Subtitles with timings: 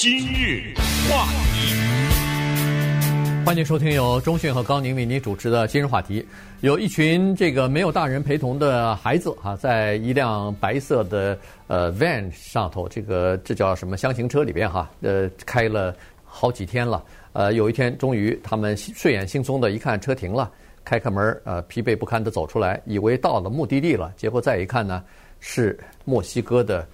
[0.00, 0.72] 今日
[1.10, 1.74] 话题，
[3.44, 6.24] 欢迎收听由中讯和高宁为您主持的今日话题。
[6.60, 15.92] 有一群这个没有大人陪同的孩子啊，在一辆白色的呃 van 上头，这个这叫什么箱型车里边哈，呃，开了
[16.24, 17.02] 好几天了。
[17.32, 20.48] 呃，有一天终于他们睡眼惺忪的一看车停了，
[20.84, 25.02] 开开门，呃，疲惫不堪的走出来，以为到了目的地了，结果再一看呢，
[25.40, 26.86] 是墨西哥的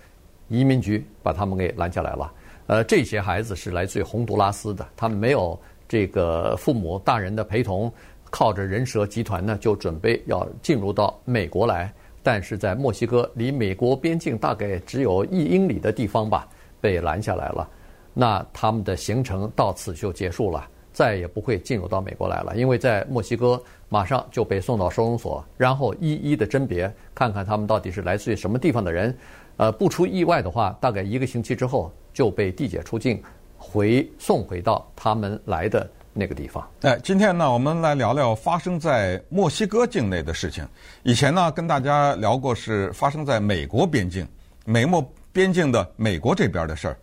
[0.49, 2.33] 移民局把他们给拦下来了。
[2.67, 7.93] 呃，这些孩子是来自于洪都拉斯的，他们没有这个父母大人的陪同，
[8.31, 11.93] 靠着人蛇集团呢，就准备要进入到美国来。
[12.23, 16.49] 但是在墨西哥离美国边境大概只有一英里的地方吧，
[16.81, 17.69] 被拦下来了。
[18.15, 29.15] 那他们的行程到此就结束了，再也不会进入到美国来了，因为在墨西哥马上就被送到收容所，然后一一的甄别，看看他们到底是来自于什么地方的人。
[29.59, 33.23] 呃，不出意外的话，大概一个星期之后就被递解出境，
[33.59, 36.67] 回送回到他们来的那个地方。
[36.81, 40.67] 哎，今天呢，我们来聊聊发生在墨西哥境内的事情。
[41.03, 44.27] 以前呢，跟大家聊过是发生在美国边境、
[44.65, 46.97] 美墨边境的美国这边的事儿。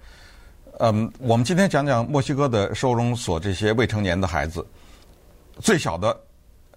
[0.79, 4.65] 嗯，我们今天讲讲墨西哥的收容所这些未成年的孩子，
[5.59, 6.19] 最小的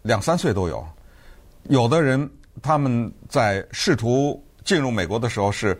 [0.03, 0.87] 两三岁都有，
[1.69, 2.29] 有的人
[2.61, 4.39] 他们在试图。
[4.65, 5.79] 进入美国的时候是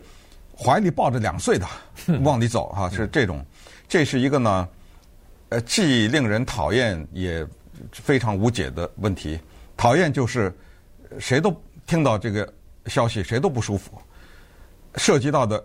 [0.57, 1.67] 怀里抱着两岁的
[2.23, 3.45] 往里走哈，是这种，
[3.87, 4.67] 这是一个呢，
[5.49, 7.45] 呃，既令人讨厌也
[7.91, 9.39] 非常无解的问题。
[9.75, 10.53] 讨厌就是
[11.19, 11.53] 谁都
[11.85, 12.51] 听到这个
[12.85, 14.01] 消息谁都不舒服，
[14.95, 15.63] 涉及到的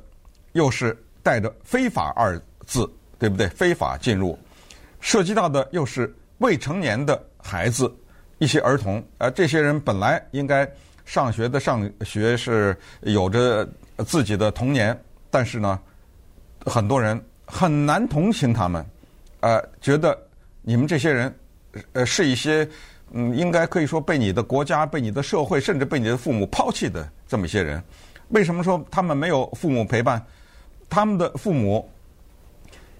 [0.52, 3.48] 又是带着非法二字，对不对？
[3.50, 4.36] 非法进入，
[5.00, 7.94] 涉及到的又是未成年的孩子，
[8.38, 10.68] 一些儿童，呃，这些人本来应该。
[11.06, 13.68] 上学的上学是有着
[14.04, 14.98] 自己的童年，
[15.30, 15.78] 但是呢，
[16.66, 18.84] 很多人很难同情他们，
[19.40, 20.16] 呃，觉得
[20.62, 21.34] 你们这些人，
[21.92, 22.68] 呃，是一些
[23.12, 27.82] 嗯，应该可以说被你的国家、被你的社会，甚至被你的父母抛弃的这么一些人。
[28.28, 30.24] 为什么说他们没有父母陪伴？
[30.88, 31.88] 他们的父母，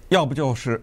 [0.09, 0.81] 要不就是。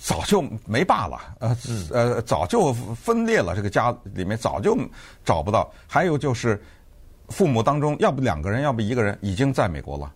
[0.00, 1.56] 早就没爸了，呃
[1.92, 3.54] 呃，早就分裂了。
[3.54, 4.76] 这个家里面早就
[5.24, 5.72] 找不到。
[5.86, 6.60] 还有就是，
[7.28, 10.12] 父母当中要不两个人，要不一个人已经在美国了。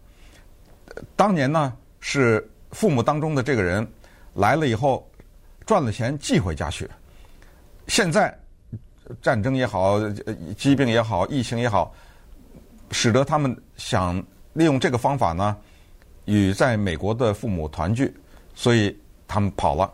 [1.17, 3.87] 当年呢，是父母当中的这个人
[4.35, 5.09] 来了以后
[5.67, 6.89] 赚了钱寄回家去。
[7.87, 8.37] 现在
[9.23, 9.99] 战争也好，
[10.57, 11.95] 疾病也好，疫情也好，
[12.91, 15.57] 使得他们想利用这个方法呢，
[16.25, 18.15] 与在美国的父母团聚，
[18.55, 18.97] 所以。
[19.31, 19.93] 他们跑了，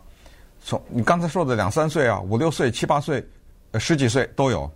[0.63, 3.21] 从你刚才说的两三岁啊，五六岁、七八岁、
[3.73, 4.71] 呃十几岁都有，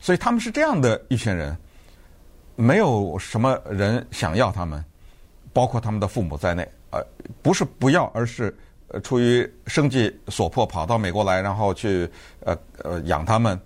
[0.00, 1.56] 所以他们是这样的一群人，
[2.56, 4.84] 没有什么人想要他们，
[5.52, 7.04] 包括他们的父母在内，呃，
[7.42, 8.56] 不是不要，而是
[8.88, 12.08] 呃出于生计所迫跑到美国来，然后去
[12.40, 13.58] 呃呃养他们。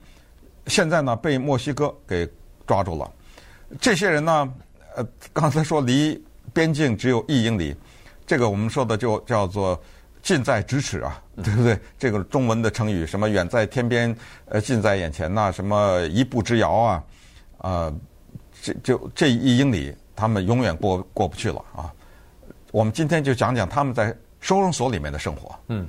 [0.66, 2.28] 现在呢，被墨西哥给
[2.66, 3.10] 抓住了。
[3.80, 4.54] 这些人呢，
[4.96, 7.76] 呃，刚才说离边境只有一英里，
[8.26, 9.80] 这个我们说的就叫做。
[10.22, 11.78] 近在咫尺啊，对不对？
[11.96, 14.12] 这个中文的成语，什么远在天边，
[14.46, 17.04] 呃，近在眼前呐，什么一步之遥啊，
[17.58, 17.92] 啊，
[18.66, 21.92] 这就这一英里，他们永远过过不去了啊。
[22.72, 25.54] 我们今天就讲讲他们在收容所里面的生活。
[25.68, 25.88] 嗯，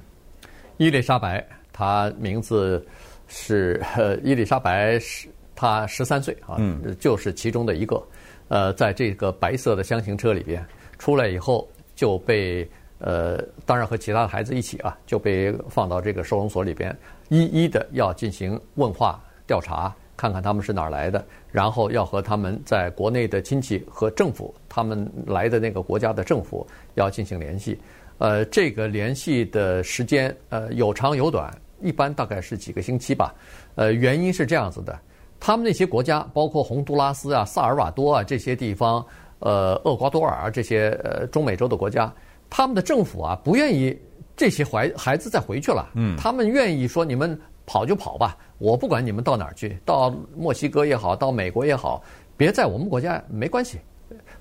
[0.78, 1.44] 伊丽莎白，
[1.74, 2.86] 她名字
[3.28, 3.84] 是
[4.24, 8.02] 伊丽莎白，是她十三岁啊，嗯，就是其中的一个。
[8.50, 10.64] 呃，在这个白色的箱型车里边
[11.00, 12.70] 出来以后，就被。
[13.00, 16.98] 呃，当然和其他的孩子一起啊，就被放到这个收容所里边，
[17.30, 27.80] 一一的要进行问话调查，看看他们是哪儿来的，然后要和他们在国内的亲戚和政府，他们来的那个国家的政府要进行联系。
[28.18, 33.34] 呃，这个联系的时间呃有长有短，一般大概是几个星期吧。
[33.76, 35.00] 呃，原因是这样子的，
[35.40, 39.06] 他们那些国家，包括洪都拉斯啊、萨尔瓦多啊这些地方，
[39.38, 42.12] 呃，厄瓜多尔啊这些呃中美洲的国家。
[42.50, 43.96] 他们的政府啊，不愿意
[44.36, 45.92] 这些怀孩子再回去了。
[45.94, 52.02] 嗯，他们愿意说你们跑就跑吧，我不管你们到哪儿去，到墨西哥也好，到美国也好，
[52.36, 53.78] 别在我们国家没关系。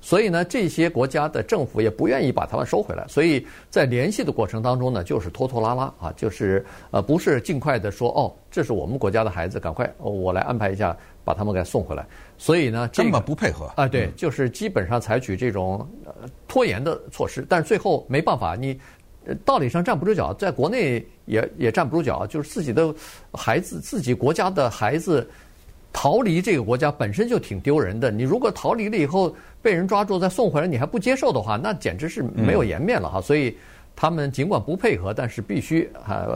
[0.00, 3.04] 所以呢，这些国家的政府也不愿意把他们收回来。
[3.08, 12.06] 所以在联系的过程当中呢，就是拖拖拉拉啊，就是呃，不是尽快的说哦，这是我们国家的孩子，赶快我来安排一下把他们给送回来。
[12.38, 15.84] 所以呢，这根本不配合啊，对，就是基本上采取这种
[16.46, 17.44] 拖延的措施。
[17.48, 18.78] 但是最后没办法，你
[19.44, 22.94] 道理上站不住脚，在国内也也站不住脚，就是自己的
[23.32, 25.28] 孩子，自己国家的孩子。
[25.92, 28.10] 逃离这个国家本身就挺丢人的。
[28.10, 33.18] 你如果逃离了以后被人抓住再送回来，你还不接受的话，那简直是没有颜面了哈。
[33.18, 33.56] 所以
[33.94, 36.26] 他们尽管不配合，但是必须啊，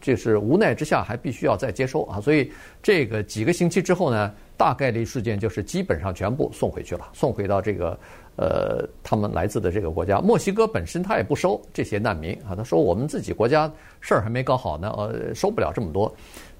[0.00, 2.20] 就是无奈之下还必须要再接收啊。
[2.20, 2.50] 所以
[2.82, 7.96] 这个几个星期之后呢，大概率事件就是基本上全部送回去了，送回到这个
[8.38, 10.20] 呃他们来自的这个国家。
[10.20, 13.70] 墨西哥本身他也不收这些难民啊，他说我们自己国家
[14.00, 16.10] 事儿还没搞好呢，呃，收不了这么多。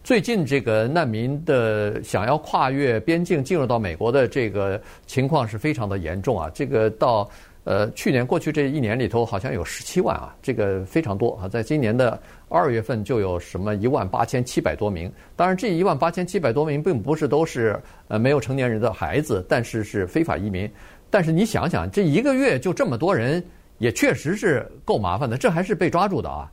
[0.04, 6.50] 最近这个难民的想要跨越边境进入到美国的这个情况是非常的严重啊！
[6.54, 7.28] 这个到
[7.64, 11.46] 呃去年过去这一年里头好像有十七万啊，这个非常多啊！
[11.46, 15.12] 在今年的二月份就有什么一万八千七百多名。
[15.36, 20.70] 当然，这一万八千七百多名并不是都是呃没有成年人的孩子，但是是非法移民。
[21.10, 23.44] 但是你想想，这一个月就这么多人，
[23.78, 25.36] 也确实是够麻烦的。
[25.36, 26.50] 这还是被抓住的啊！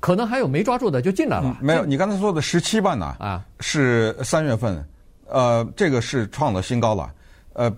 [0.00, 1.56] 可能还有没抓住的就进来了。
[1.60, 3.16] 没有，你刚才说的十七万呢？
[3.18, 4.88] 啊，是三月份，
[5.26, 7.12] 呃，这个是创了新高了，
[7.54, 7.76] 呃，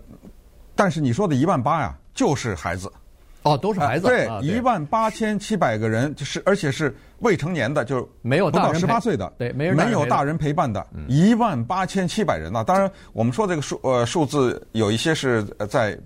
[0.75, 2.93] 但是你说的一万八呀，就是孩子。
[3.43, 4.07] 哦，都是孩子。
[4.07, 12.63] 对，一万八千七百个人，就是而且是未成年的，就是没有不到十八岁的，对，没有大人陪伴的，一万八千七百人呢。
[12.65, 15.99] 当然，我们说这个数呃数字有一些是在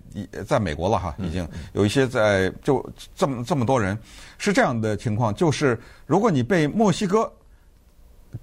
[0.47, 2.85] 在美国了哈，已经有一些在就
[3.17, 3.99] 这么这么多人，
[4.39, 5.35] 是这样的情况。
[5.35, 5.77] 就是
[6.07, 7.31] 如果你被墨西哥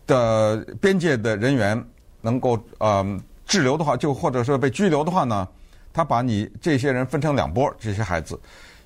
[0.05, 1.81] 的边界的人员
[2.19, 3.05] 能够呃
[3.45, 5.47] 滞留的话，就或者说被拘留的话呢，
[5.93, 8.37] 他把你这些人分成两拨，这些孩子。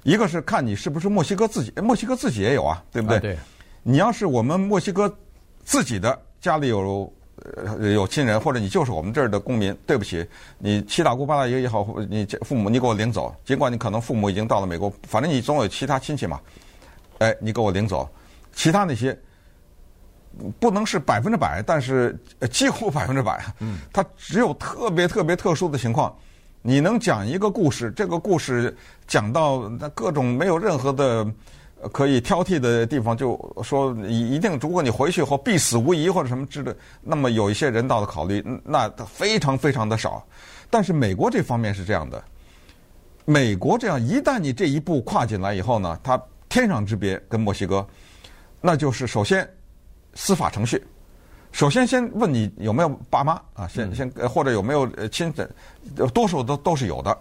[0.05, 3.17] 一个是看你是不是墨西哥自己，墨西哥自己也有啊，对不对？
[3.17, 3.37] 啊、对。
[3.81, 5.11] 你要是我们墨西哥
[5.63, 7.11] 自己的家里有
[7.55, 10.23] 呃有亲人，或者你就是我们这儿的公民，对不起，
[10.59, 16.39] 你七大姑八大姨也好，你父母你给我领走，尽管你可能父母已经到了美国，反正你总有其他亲戚嘛，
[17.17, 18.07] 哎，你给我领走。
[18.53, 19.17] 其他那些
[20.59, 22.15] 不能是百分之百，但是
[22.51, 23.43] 几乎百分之百。
[23.59, 23.79] 嗯。
[23.91, 26.15] 他只有特别特别特殊的情况。
[26.67, 28.75] 你能讲一个故事，这个故事
[29.05, 31.23] 讲到那各种没有任何的
[31.91, 36.73] 可以挑剔的地方，就说一一定，如果你回去后必死无疑或者什么之类，
[37.03, 40.25] 那么有一些人道的考虑，那非常非常的少。
[40.71, 42.23] 但是美国这方面是这样的，
[43.25, 46.19] 美国这样一旦你这一步跨进来以后呢，它
[46.49, 47.87] 天壤之别跟墨西哥，
[48.59, 49.47] 那就是首先
[50.15, 50.83] 司法程序。
[51.55, 53.65] 首先，先问你有没有爸妈啊？
[53.65, 55.41] 先先或者有没有亲戚，
[56.13, 57.17] 多数都都是有的。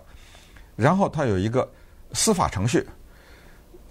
[0.75, 1.70] 然后他有一个
[2.14, 2.84] 司法程序，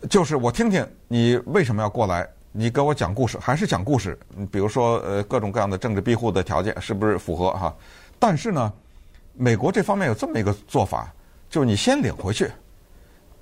[0.10, 4.20] 就是我听听你为什么要过来，你给我讲故事，还是讲故事？
[4.52, 7.74] 比如说呃各种各样的政治庇护的条件是不是符合哈？
[8.20, 8.74] 但是呢，
[9.32, 11.10] 美国这方面有这么一个做法，
[11.50, 12.52] 就是你先领回去，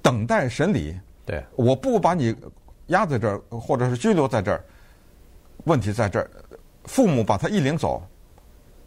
[0.04, 0.96] 等待审理。
[1.26, 2.36] 对，我不把你
[2.88, 4.64] 压在这儿，或者是拘留在这儿，
[5.64, 6.30] 问题在这儿。
[6.86, 8.02] 父母把他一领走，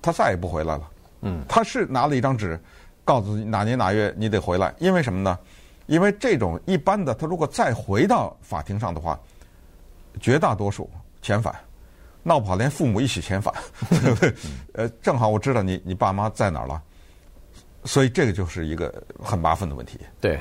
[0.02, 0.90] 他再也不回来了。
[1.22, 2.60] 嗯，他是拿了一张纸，
[3.04, 4.74] 告诉你哪年哪月你得回来。
[4.78, 5.38] 因为什么呢？
[5.86, 9.18] 因为这种一般的，他如果再回到法庭上的话，
[10.20, 10.90] 绝大多数
[11.22, 11.54] 遣返，
[12.22, 13.54] 闹不好连父母一起遣返，
[13.88, 14.34] 对不对？
[14.72, 16.82] 呃，正好我知道你你爸妈在哪儿了，
[17.84, 18.92] 所以这个就是一个
[19.22, 20.00] 很麻烦的问题。
[20.20, 20.40] 对，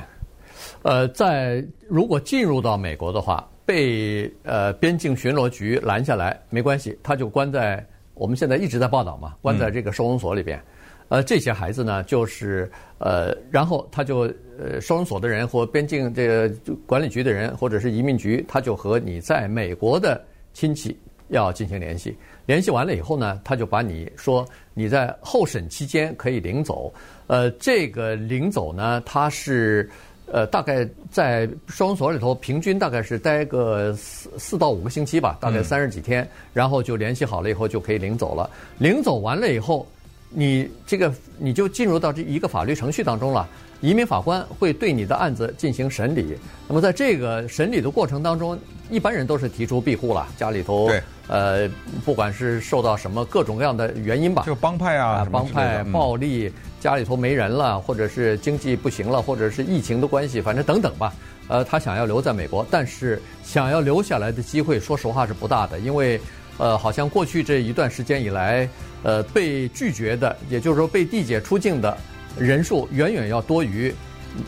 [0.82, 3.48] 呃，在如果进入到美国的话。
[3.66, 10.60] 被呃边境巡逻局拦下来没关系，他就关在我们现在一直在报道嘛，关在这个收容所里边。
[11.08, 14.20] 呃，这些孩子呢，就是呃，然后他就
[14.58, 16.48] 呃收容所的人或边境这个
[16.86, 20.22] 管理局的人或者是移民局，他就和你在美国的
[20.52, 20.96] 亲戚
[21.28, 22.16] 要进行联系。
[22.46, 26.92] 联系完了以后呢，他就把你说你在候审期间可以领走。
[27.26, 29.88] 呃，这个领走呢，他是。
[30.32, 38.48] 呃，大概在收容所里头，平均大概是待个四四到五个星期吧，大概三十几天，然后就联系好了以后就可以领走了。
[38.78, 39.86] 领走完了以后，
[40.30, 43.48] 你这个你就进入到这一个法律程序当中了。
[43.80, 46.38] 移民法官会对你的案子进行审理。
[46.66, 50.90] 那么在这个审理的过程当中，一般人都是提出庇护了，家里头
[51.28, 51.68] 呃，
[52.02, 56.50] 不管是受到什么各种各样的原因吧，就帮派啊，帮派暴力。
[56.84, 61.14] 家里头没人了，或者是经济不行了，或者是疫情的关系，反正等等吧。
[61.48, 66.20] 呃，他想要留在美国，但是想要留下来的机会，说实话是不大的，因为
[66.58, 68.68] 呃，好像过去这一段时间以来，
[69.02, 71.96] 呃，被拒绝的，也就是说被递解出境的
[72.38, 73.90] 人数，远远要多于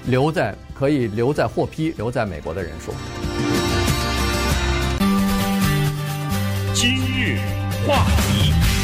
[0.05, 2.93] 留在可以留在获批留在美国的人数。
[6.75, 7.39] 今日
[7.87, 8.76] 话题。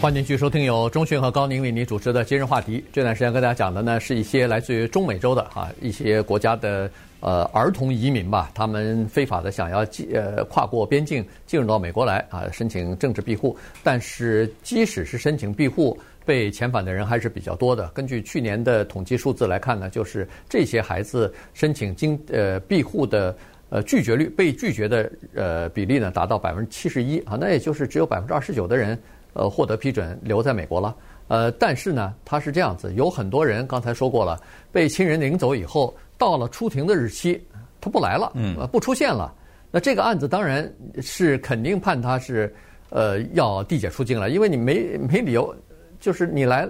[0.00, 2.84] 欢迎继续收听由钟迅和高宁为您主持的今日话题。
[2.92, 6.88] 这段时间跟大家讲的呢，是一些来自于中美洲的啊一些国家的
[7.18, 13.56] 呃儿童移民吧，他们非法的想要进呃跨过边境进入到美国来啊，申请政治庇护。
[13.82, 17.88] 但是即使是申请庇护，被遣返的人还是比较多的。
[17.88, 23.36] 根据去年的统计数字来看呢，就是这些孩子申请经呃庇护的
[23.68, 28.96] 呃拒绝率，被拒绝的呃比例呢达到百分之七十一啊，那也就是只有百分之二十九的人
[29.38, 30.94] 呃获得批准留在美国了。
[31.28, 34.38] 呃，但是呢，他是这样子，有很多人刚才说过了，
[34.72, 37.42] 被亲人领走以后，到了出庭的日期，
[37.80, 39.34] 他不来了，嗯，不出现了。
[39.70, 42.54] 那这个案子当然是肯定判他是
[42.90, 45.54] 呃要递解出境了，因为你没没理由。
[46.00, 46.64] 就是你来，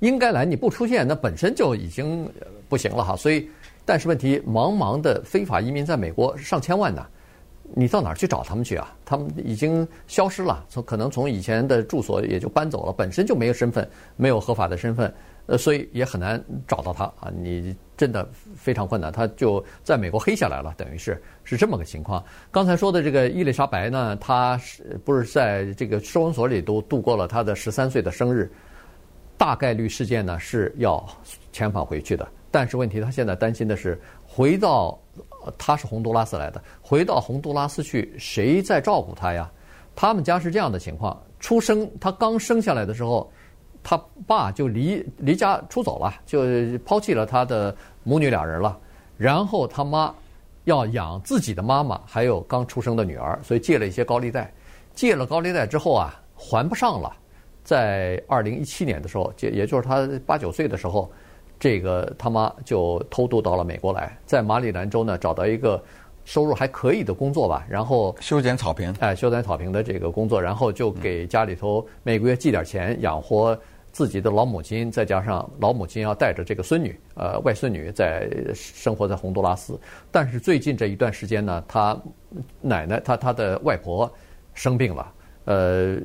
[0.00, 2.30] 应该来，你不出现，那本身就已经
[2.68, 3.16] 不行了哈。
[3.16, 3.48] 所以，
[3.86, 7.06] 但是问题，茫茫的非法移民在美国上千万呢，
[7.74, 8.94] 你到哪儿去找他们去啊？
[9.04, 15.12] 他们已经消失了，从可能从以前的住所也就搬走了，本身就没有身份，没有合法的身份，
[15.46, 17.32] 呃，所以也很难找到他啊。
[17.34, 22.22] 你真的非常困难，他就在美国黑下来了，等于是是这么个情况。
[22.50, 28.50] 刚才说的这个伊丽莎白呢，她是不是在这个收容所里都度过了她的十三岁的生日？
[29.38, 31.02] 大概率事件呢是要
[31.54, 34.98] 遣返回去的，但是问题她现在担心的是回到。
[35.56, 39.50] 他是洪都拉斯来的，回到洪都拉斯去，谁在照顾他呀？
[39.94, 43.30] 他们家是这样的情况：出生他刚生下来的时候，
[43.82, 46.42] 他爸就离离家出走了，就
[46.84, 48.78] 抛弃了他的母女俩人了。
[49.18, 50.14] 然后他妈
[50.64, 54.52] 要养自己的妈妈，还有刚出生的女儿，所以借了一些高利贷。
[54.94, 57.14] 借了高利贷之后啊，还不上了。
[57.62, 61.10] 在二零一七年的时候，就也就是他八九岁的时候。
[61.62, 65.80] 这个他妈就偷渡到了美国来，在马里兰州呢找到一个
[66.24, 73.56] 收入还可以的工作吧，然后修剪草坪，哎，修剪草坪的这个工作，然后就给家里头每个月寄点钱养活
[73.92, 79.78] 自己的老母亲，再加上老母亲要带着这个孙女，呃，外孙女在生活在洪都拉斯。
[80.10, 81.96] 但是最近这一段时间呢，他
[82.60, 84.12] 奶奶，他他的外婆
[84.52, 85.12] 生病了，
[85.44, 85.96] 呃，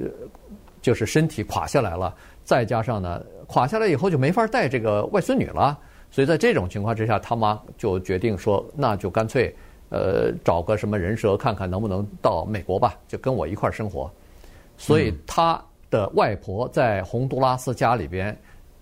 [0.84, 3.24] 就是身体垮下来了，再加上呢。
[3.48, 5.80] 垮下来以后就没法带这个外孙女了，
[6.12, 9.54] 所以在这种情况之下，他妈就决定说，那就干脆，
[9.90, 14.12] 呃，找个什么人蛇看看能不能到美国吧，就跟我一块儿生活。
[14.78, 18.38] 所以他的外婆在洪都拉斯家里边，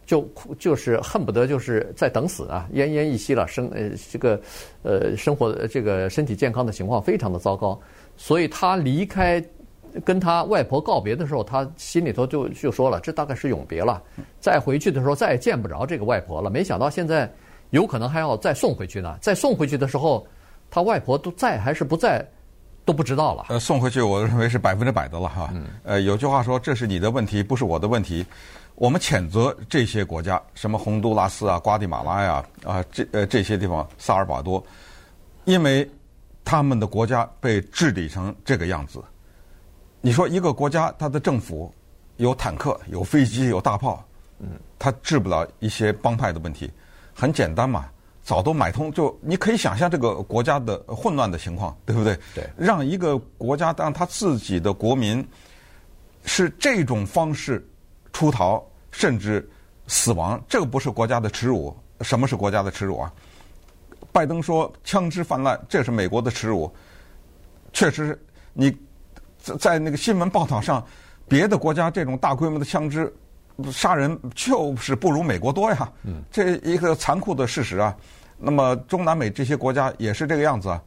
[0.05, 4.41] 就就是恨不得就是在等死啊，奄奄一息了，生呃这个
[4.81, 7.79] 呃生活这个身体健康的情况非常的糟糕，
[8.17, 9.43] 所以他离开。
[10.03, 14.01] 跟他外婆告别的时候，他心里头就就说了，这大概是永别了。
[14.39, 16.49] 再回去的时候，再也见不着这个外婆了。
[16.49, 17.31] 没想到现在
[17.69, 19.17] 有可能还要再送回去呢。
[19.21, 20.25] 再送回去的时候，
[20.69, 22.25] 他外婆都在还是不在，
[22.83, 23.45] 都不知道了。
[23.49, 25.53] 呃，送回去，我认为是百分之百的了哈。
[25.83, 28.25] 呃，有句话说，这是你的问题，不是我的问题。
[28.75, 34.61] 我们谴责这些国家，什么洪都拉斯啊、瓜地马拉呀、啊，啊，这呃这些地方，萨尔瓦多，
[35.45, 35.89] 因为
[36.43, 39.01] 他们的国家被治理成这个样子。
[40.05, 41.73] 你说一个国家，它的政府
[42.17, 44.05] 有坦克、有飞机、有大炮，
[44.37, 46.71] 嗯，它治不了一些帮派的问题，
[47.11, 47.89] 很简单嘛，
[48.21, 48.91] 早都买通。
[48.91, 52.15] 就你可以想象这个国家的混乱的情况，对不对？
[52.35, 52.47] 对。
[52.55, 55.27] 让一个国家让他自己的国民
[56.23, 57.67] 是这种方式
[58.13, 59.49] 出逃，甚至
[59.87, 61.75] 死亡，这个不是国家的耻辱。
[62.01, 63.11] 什么是国家的耻辱啊？
[64.11, 66.71] 拜登说枪支泛滥，这是美国的耻辱。
[67.73, 68.15] 确实，
[68.53, 68.71] 你。
[69.59, 70.83] 在那个新闻报道上，
[71.27, 73.13] 别的国家这种大规模的枪支
[73.71, 75.91] 杀人就是不如美国多呀。
[76.03, 77.95] 嗯，这一个残酷的事实啊。
[78.37, 80.81] 那么中南美这些国家也是这个样子啊，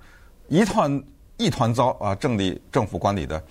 [0.48, 1.02] 一团
[1.38, 3.42] 一团糟啊，政理政府管理的，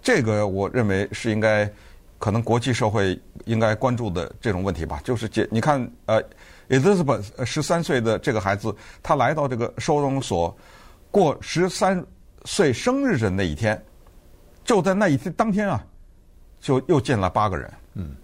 [0.00, 1.70] 这个我认为是应该
[2.18, 5.00] 可能国际社会应该关注的这种问题吧。
[5.04, 6.22] 就是这你看，呃
[6.70, 10.56] ，Elizabeth 十三岁的这个孩子，他来到这个收容所
[11.10, 12.02] 过十三
[12.44, 13.80] 岁生日的那一天。
[14.64, 15.84] 就在那一天当天啊，
[16.60, 17.72] 就又进了八个人。
[17.94, 18.14] 嗯，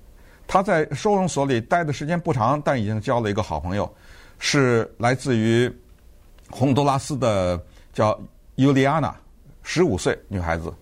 [0.47, 3.93] 他在收容所里待的时间不长，但已经交了一个好朋友，
[4.39, 5.71] 是来自于
[6.49, 7.61] 洪都拉斯的
[7.93, 8.19] 叫
[8.55, 9.15] 尤利安娜，
[9.63, 10.73] 十五岁女孩子。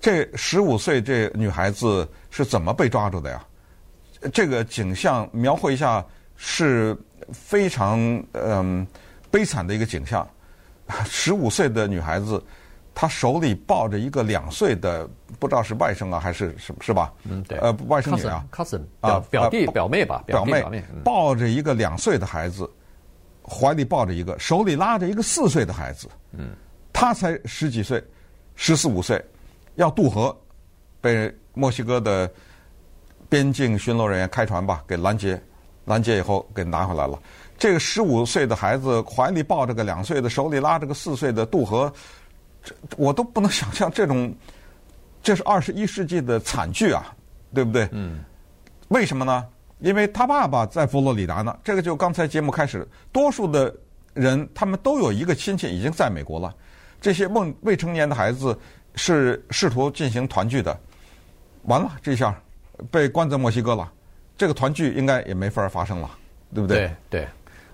[0.00, 3.44] 这十五岁这女孩子是怎么被抓住的呀？
[4.32, 6.04] 这个景象描绘一下
[6.36, 6.96] 是
[7.30, 8.00] 非常
[8.32, 8.86] 嗯
[9.30, 10.26] 悲惨的一个景象。
[11.04, 12.42] 十五岁的女孩子。
[12.94, 15.08] 他手里抱着一个两岁的，
[15.38, 17.12] 不知道是外甥啊还是什么，是吧？
[17.24, 17.58] 嗯，对。
[17.58, 20.62] 呃，外甥女啊，cousin，啊，表弟表妹吧，表妹，
[21.02, 22.70] 抱着一个两岁的孩子，
[23.42, 26.06] 怀里抱着一个，手里拉着一个四岁的孩子。
[26.32, 26.50] 嗯。
[26.92, 28.04] 他才十几岁，
[28.54, 29.24] 十四五岁，
[29.76, 30.36] 要渡河，
[31.00, 32.30] 被墨西哥的
[33.28, 35.42] 边境巡逻人员开船吧给拦截，
[35.86, 37.18] 拦截以后给拿回来了。
[37.58, 41.90] 这个十五岁的孩子怀里抱着个两岁的，手里拉着个四岁的渡河。
[42.62, 44.34] 这我都不能想象这种，
[45.22, 47.14] 这是二十一世纪的惨剧啊，
[47.54, 47.88] 对不对？
[47.92, 48.24] 嗯。
[48.88, 49.46] 为什么呢？
[49.78, 51.58] 因为他爸爸在佛罗里达呢。
[51.64, 53.74] 这个就刚才节目开始，多数的
[54.14, 56.54] 人他们都有一个亲戚已经在美国了。
[57.00, 58.56] 这些梦未成年的孩子
[58.94, 60.78] 是试图进行团聚的，
[61.62, 62.38] 完了这下
[62.90, 63.90] 被关在墨西哥了，
[64.36, 66.10] 这个团聚应该也没法发生了，
[66.54, 66.78] 对不对？
[67.08, 67.28] 对对，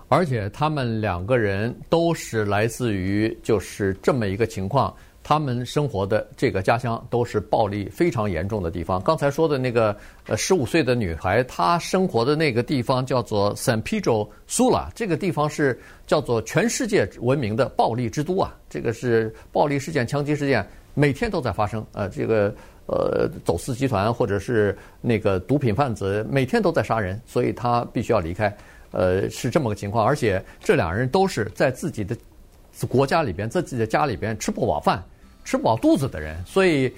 [0.08, 4.94] 而且他们两个人都是来自于就是这么一个情况。
[5.20, 8.98] 他们生活的这个家乡都是暴力非常严重的地方。
[9.02, 9.94] 刚才说的那个
[10.26, 18.56] 呃十五岁的女孩，她生活的那个地方叫做 San Pedro Sula，这个地方是叫做全世界闻名的暴力之都啊。
[18.70, 21.84] 这个是暴力事件、枪击事件每天都在发生。
[21.92, 22.54] 呃，这个
[22.86, 28.56] 呃走私集团或者是那个毒品贩子每天都在杀人，所以他必须要离开。
[28.90, 30.04] 呃，是这么个情况。
[30.04, 32.16] 而且这两人都是在自己的
[32.88, 35.02] 国家里边，在自己的家里边吃不饱饭。
[35.45, 36.92] 吃不饱肚子的人，所以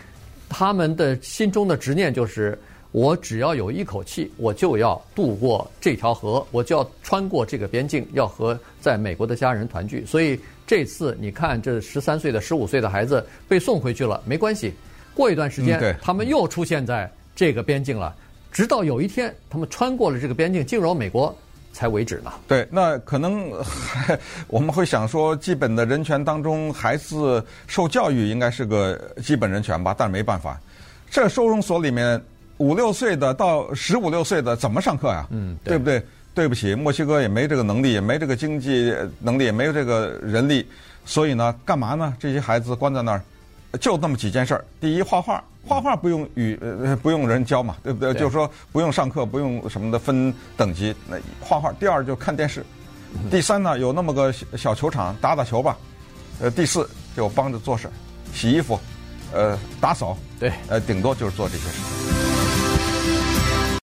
[0.49, 2.59] 他们的心中的执念就是：
[2.91, 10.05] 我只要有一口气，我就要渡过这条河，我就要穿过这个边境，要和在美国的家人团聚。
[10.05, 14.75] 所以这次你看，这十三岁的、十五岁的孩子被送回去了，没关系，
[15.15, 18.13] 过一段时间，他们又出现在这个边境了，
[18.51, 21.33] 直到有一天，他们穿过了这个边境，进入美国。
[21.73, 22.33] 才为止呢？
[22.47, 23.51] 对，那可能
[24.49, 29.95] 我们会想说，基本的人权当中，孩子受教育应该是个基本人权吧？
[29.97, 30.61] 但没办法，
[31.11, 32.21] 这收容所里面
[32.59, 35.27] 五六岁的到十五六岁的怎么上课呀？
[35.31, 36.03] 嗯，对，对不对？
[36.33, 40.65] 对不起，墨西哥也没这个能力，也没这个经济能力，也没有这个人力，
[41.05, 42.15] 所以呢，干嘛呢？
[42.21, 43.23] 这些孩子关在那儿，
[43.79, 44.65] 就那么几件事儿。
[44.81, 45.43] 第一，画画。
[45.63, 48.15] 画画不用语呃不用人教嘛，对不对？
[48.15, 50.95] 对就是说不用上课，不用什么的分等级。
[51.07, 51.71] 那画画。
[51.75, 52.65] 第二就看电视。
[53.31, 55.77] 第三呢，有那么个小球场打打球吧。
[56.41, 57.91] 呃，第四就帮着做事，
[58.33, 58.81] 洗衣服，
[59.35, 60.17] 呃，打扫。
[60.39, 60.51] 对。
[60.69, 62.30] 呃，顶多就是做这些事。